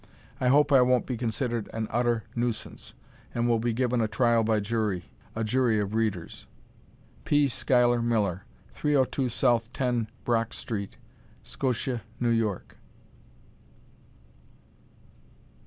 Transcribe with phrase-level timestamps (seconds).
[0.39, 2.95] I hope I won't be considered an utter nuisance,
[3.35, 6.47] and will be given a trial by jury a jury of readers.
[7.23, 7.47] P.
[7.47, 8.43] Schuyler Miller,
[8.73, 9.61] 302 So.
[9.73, 10.97] Ten Broeck St.,
[11.43, 12.77] Scotia, New York.